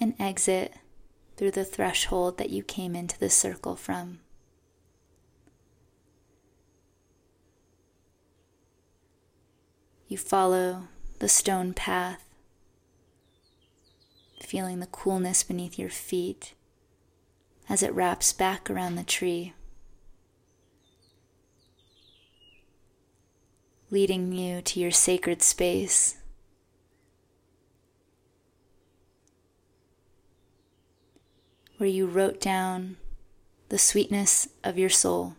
and 0.00 0.12
exit 0.18 0.74
through 1.36 1.52
the 1.52 1.64
threshold 1.64 2.36
that 2.38 2.50
you 2.50 2.64
came 2.64 2.96
into 2.96 3.16
the 3.16 3.30
circle 3.30 3.76
from. 3.76 4.18
You 10.08 10.18
follow 10.18 10.88
the 11.20 11.28
stone 11.28 11.74
path, 11.74 12.24
feeling 14.42 14.80
the 14.80 14.86
coolness 14.86 15.44
beneath 15.44 15.78
your 15.78 15.90
feet 15.90 16.54
as 17.68 17.84
it 17.84 17.94
wraps 17.94 18.32
back 18.32 18.68
around 18.68 18.96
the 18.96 19.04
tree, 19.04 19.52
leading 23.92 24.32
you 24.32 24.60
to 24.62 24.80
your 24.80 24.90
sacred 24.90 25.40
space 25.40 26.16
where 31.78 31.88
you 31.88 32.06
wrote 32.06 32.40
down 32.40 32.96
the 33.68 33.78
sweetness 33.78 34.48
of 34.62 34.76
your 34.76 34.90
soul. 34.90 35.36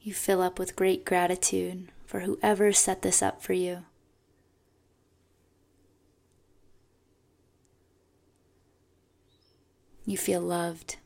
You 0.00 0.14
fill 0.14 0.42
up 0.42 0.58
with 0.58 0.74
great 0.74 1.04
gratitude 1.04 1.88
for 2.06 2.20
whoever 2.20 2.72
set 2.72 3.02
this 3.02 3.22
up 3.22 3.42
for 3.42 3.52
you. 3.52 3.84
You 10.04 10.16
feel 10.16 10.40
loved. 10.40 10.96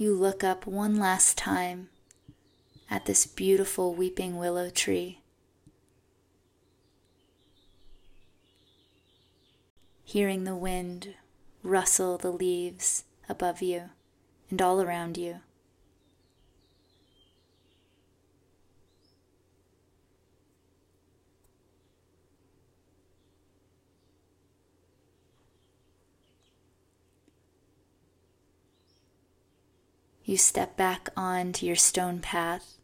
You 0.00 0.14
look 0.14 0.44
up 0.44 0.64
one 0.64 0.96
last 0.96 1.36
time 1.36 1.88
at 2.88 3.06
this 3.06 3.26
beautiful 3.26 3.92
weeping 3.92 4.36
willow 4.36 4.70
tree. 4.70 5.22
Hearing 10.04 10.44
the 10.44 10.54
wind 10.54 11.14
rustle 11.64 12.16
the 12.16 12.30
leaves 12.30 13.02
above 13.28 13.60
you 13.60 13.90
and 14.48 14.62
all 14.62 14.80
around 14.80 15.18
you. 15.18 15.40
You 30.28 30.36
step 30.36 30.76
back 30.76 31.08
onto 31.16 31.64
your 31.64 31.74
stone 31.74 32.18
path, 32.18 32.74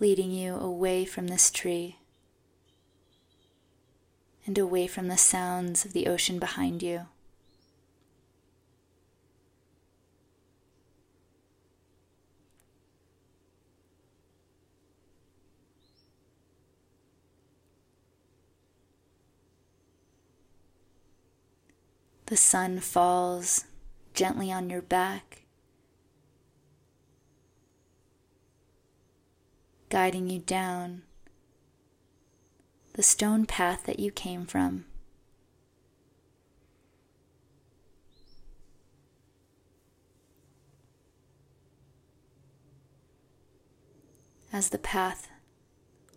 leading 0.00 0.32
you 0.32 0.56
away 0.56 1.04
from 1.04 1.28
this 1.28 1.52
tree 1.52 1.98
and 4.44 4.58
away 4.58 4.88
from 4.88 5.06
the 5.06 5.16
sounds 5.16 5.84
of 5.84 5.92
the 5.92 6.08
ocean 6.08 6.40
behind 6.40 6.82
you. 6.82 7.06
The 22.26 22.36
sun 22.36 22.80
falls 22.80 23.64
gently 24.14 24.52
on 24.52 24.70
your 24.70 24.82
back, 24.82 25.42
guiding 29.88 30.28
you 30.28 30.38
down 30.38 31.02
the 32.94 33.02
stone 33.02 33.46
path 33.46 33.84
that 33.86 33.98
you 33.98 34.10
came 34.10 34.44
from. 34.44 34.84
As 44.52 44.70
the 44.70 44.78
path 44.78 45.28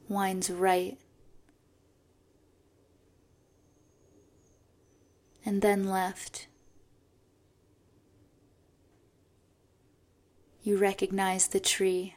winds 0.09 0.49
right 0.49 0.97
and 5.45 5.61
then 5.61 5.87
left. 5.87 6.47
You 10.63 10.77
recognize 10.77 11.47
the 11.47 11.59
tree 11.59 12.15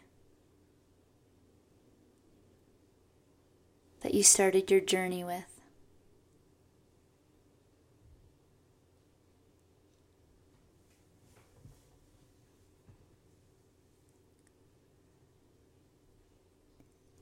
that 4.03 4.15
you 4.15 4.23
started 4.23 4.71
your 4.71 4.81
journey 4.81 5.25
with. 5.25 5.43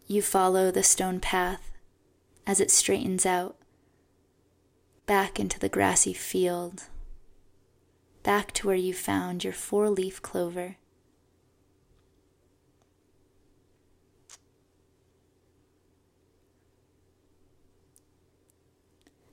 You 0.07 0.21
follow 0.21 0.71
the 0.71 0.83
stone 0.83 1.21
path 1.21 1.71
as 2.47 2.61
it 2.61 2.71
straightens 2.71 3.25
out 3.25 3.57
back 5.07 5.41
into 5.41 5.59
the 5.59 5.71
grassy 5.71 6.13
field, 6.13 6.85
back 8.23 8.53
to 8.53 8.67
where 8.67 8.77
you 8.77 8.93
found 8.93 9.43
your 9.43 9.55
four 9.55 9.89
leaf 9.89 10.21
clover. 10.21 10.77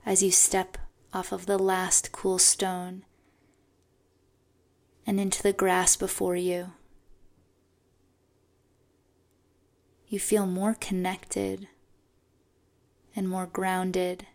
As 0.04 0.20
you 0.20 0.32
step 0.32 0.78
off 1.14 1.30
of 1.30 1.46
the 1.46 1.58
last 1.58 2.10
cool 2.10 2.38
stone 2.38 3.04
and 5.06 5.20
into 5.20 5.42
the 5.42 5.52
grass 5.52 5.96
before 5.96 6.34
you, 6.34 6.72
you 10.08 10.18
feel 10.18 10.44
more 10.44 10.74
connected 10.74 11.68
and 13.14 13.28
more 13.28 13.46
grounded. 13.46 14.26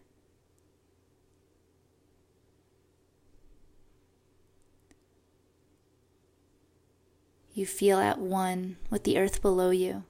You 7.54 7.66
feel 7.66 8.00
at 8.00 8.20
one 8.20 8.78
with 8.90 9.04
the 9.04 9.18
earth 9.18 9.42
below 9.42 9.72
you, 9.72 10.06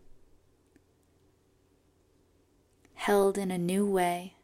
held 2.93 3.37
in 3.39 3.49
a 3.49 3.57
new 3.57 3.85
way. 3.85 4.36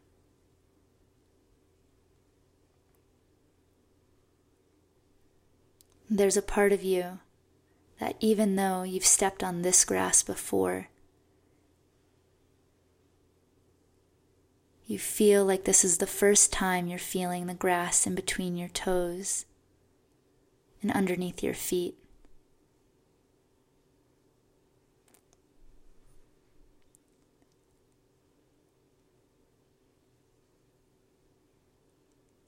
There's 6.15 6.37
a 6.37 6.43
part 6.43 6.71
of 6.71 6.83
you 6.83 7.19
that 7.99 8.15
even 8.19 8.55
though 8.55 8.83
you've 8.83 9.05
stepped 9.05 9.43
on 9.43 9.63
this 9.63 9.83
grass 9.83 10.21
before, 10.21 10.89
You 14.85 14.99
feel 14.99 15.45
like 15.45 15.63
this 15.63 15.85
is 15.85 15.97
the 15.97 16.05
first 16.05 16.51
time 16.51 16.87
you're 16.87 16.99
feeling 16.99 17.47
the 17.47 17.53
grass 17.53 18.05
in 18.05 18.15
between 18.15 18.57
your 18.57 18.67
toes 18.67 19.45
and 20.81 20.91
underneath 20.91 21.41
your 21.41 21.53
feet. 21.53 21.95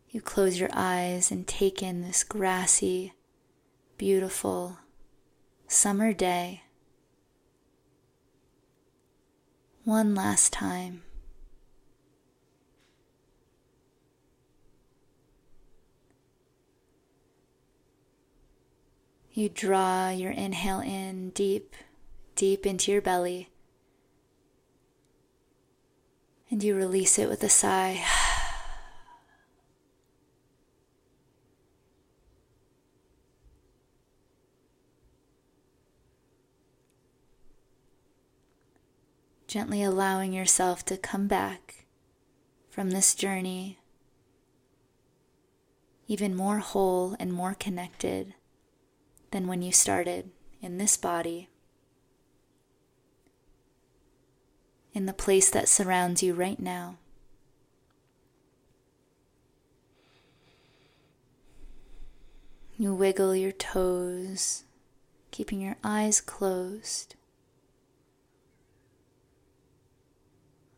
You 0.09 0.21
close 0.21 0.59
your 0.59 0.69
eyes 0.73 1.31
and 1.31 1.47
take 1.47 1.81
in 1.81 2.01
this 2.01 2.23
grassy, 2.23 3.13
beautiful 3.97 4.79
summer 5.67 6.11
day. 6.11 6.63
One 9.83 10.13
last 10.15 10.51
time. 10.51 11.03
You 19.31 19.49
draw 19.49 20.09
your 20.09 20.31
inhale 20.31 20.79
in 20.79 21.29
deep, 21.31 21.75
deep 22.35 22.65
into 22.65 22.91
your 22.91 23.01
belly. 23.01 23.49
And 26.49 26.63
you 26.63 26.75
release 26.75 27.19
it 27.19 27.29
with 27.29 27.43
a 27.43 27.49
sigh. 27.49 28.03
Gently 39.55 39.83
allowing 39.83 40.33
yourself 40.33 40.83
to 40.83 40.97
come 40.97 41.27
back 41.27 41.85
from 42.69 42.91
this 42.91 43.15
journey 43.15 43.79
even 46.09 46.35
more 46.35 46.57
whole 46.57 47.15
and 47.21 47.31
more 47.31 47.53
connected 47.53 48.33
than 49.31 49.47
when 49.47 49.61
you 49.61 49.71
started 49.71 50.31
in 50.61 50.77
this 50.77 50.97
body, 50.97 51.47
in 54.93 55.05
the 55.05 55.13
place 55.13 55.49
that 55.51 55.69
surrounds 55.69 56.21
you 56.21 56.33
right 56.33 56.59
now. 56.59 56.97
You 62.77 62.93
wiggle 62.93 63.33
your 63.33 63.53
toes, 63.53 64.65
keeping 65.31 65.61
your 65.61 65.77
eyes 65.81 66.19
closed. 66.19 67.15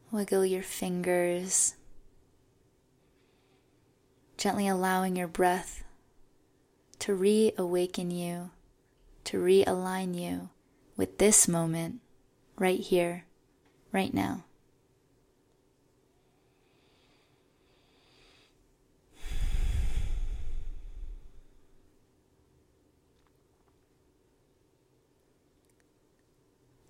Wiggle 0.09 0.45
your 0.45 0.63
fingers, 0.63 1.75
gently 4.37 4.65
allowing 4.65 5.17
your 5.17 5.27
breath 5.27 5.83
to 6.99 7.13
reawaken 7.13 8.09
you, 8.09 8.51
to 9.25 9.37
realign 9.37 10.17
you 10.17 10.49
with 10.95 11.17
this 11.17 11.47
moment 11.47 11.99
right 12.57 12.79
here, 12.79 13.25
right 13.91 14.13
now. 14.13 14.45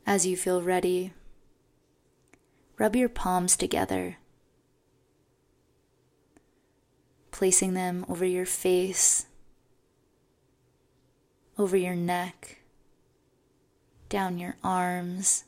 As 0.05 0.25
you 0.25 0.37
feel 0.37 0.61
ready, 0.61 1.13
rub 2.77 2.95
your 2.95 3.09
palms 3.09 3.55
together, 3.55 4.17
placing 7.31 7.73
them 7.73 8.05
over 8.07 8.25
your 8.25 8.45
face 8.45 9.27
over 11.57 11.75
your 11.75 11.95
neck, 11.95 12.59
down 14.09 14.37
your 14.37 14.55
arms, 14.63 15.45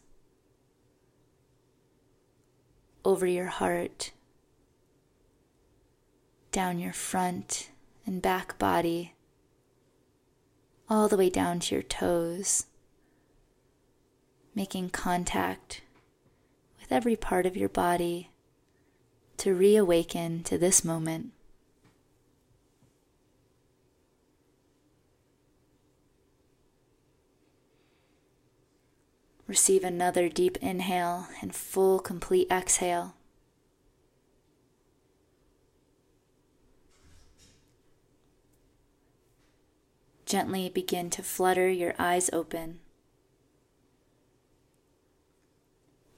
over 3.06 3.28
your 3.28 3.46
heart, 3.46 4.12
down 6.52 6.80
your 6.80 6.94
front 6.94 7.70
and 8.06 8.22
back 8.22 8.58
body, 8.58 9.14
all 10.90 11.08
the 11.08 11.18
way 11.18 11.30
down 11.30 11.60
to 11.60 11.76
your 11.76 11.84
toes, 11.84 12.66
making 14.56 14.90
contact 14.90 15.82
with 16.90 16.96
every 16.96 17.16
part 17.16 17.46
of 17.46 17.56
your 17.56 17.70
body 17.70 18.30
to 19.38 19.54
reawaken 19.54 20.44
to 20.44 20.58
this 20.58 20.84
moment. 20.84 21.32
Receive 29.48 29.84
another 29.84 30.30
deep 30.30 30.58
inhale 30.62 31.28
and 31.42 31.56
full, 31.56 32.00
complete 32.00 32.48
exhale. 32.52 33.16
Gently 40.26 40.70
begin 40.70 41.10
to 41.10 41.24
flutter 41.24 41.68
your 41.68 41.96
eyes 41.98 42.30
open, 42.32 42.80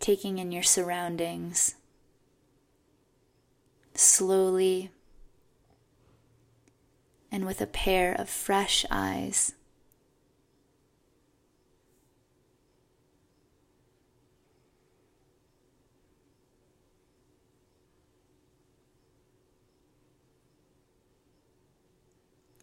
taking 0.02 0.40
in 0.40 0.52
your 0.52 0.64
surroundings. 0.64 1.76
Slowly 3.94 4.92
and 7.32 7.46
with 7.46 7.62
a 7.62 7.68
pair 7.68 8.14
of 8.14 8.30
fresh 8.30 8.86
eyes. 8.92 9.54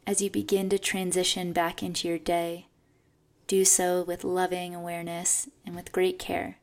As 0.06 0.22
you 0.22 0.30
begin 0.30 0.70
to 0.70 0.78
transition 0.78 1.52
back 1.52 1.82
into 1.82 2.08
your 2.08 2.18
day, 2.18 2.66
do 3.46 3.62
so 3.62 4.02
with 4.02 4.24
loving 4.24 4.74
awareness 4.74 5.50
and 5.66 5.76
with 5.76 5.92
great 5.92 6.18
care. 6.18 6.56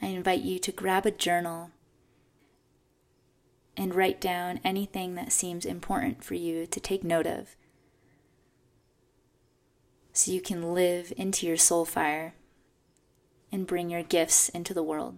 I 0.00 0.06
invite 0.06 0.42
you 0.42 0.58
to 0.60 0.72
grab 0.72 1.06
a 1.06 1.10
journal 1.10 1.70
and 3.76 3.94
write 3.94 4.20
down 4.20 4.60
anything 4.64 5.14
that 5.14 5.32
seems 5.32 5.64
important 5.64 6.24
for 6.24 6.34
you 6.34 6.66
to 6.66 6.80
take 6.80 7.04
note 7.04 7.26
of 7.26 7.56
so 10.12 10.32
you 10.32 10.40
can 10.40 10.74
live 10.74 11.12
into 11.16 11.46
your 11.46 11.56
soul 11.56 11.84
fire 11.84 12.34
and 13.52 13.68
bring 13.68 13.88
your 13.88 14.02
gifts 14.02 14.48
into 14.48 14.74
the 14.74 14.82
world. 14.82 15.16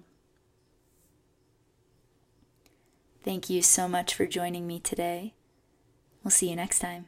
Thank 3.24 3.48
you 3.48 3.62
so 3.62 3.88
much 3.88 4.14
for 4.14 4.26
joining 4.26 4.66
me 4.66 4.78
today. 4.78 5.34
We'll 6.22 6.30
see 6.30 6.50
you 6.50 6.56
next 6.56 6.80
time. 6.80 7.06